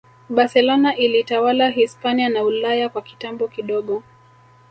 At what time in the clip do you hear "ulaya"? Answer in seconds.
2.43-2.89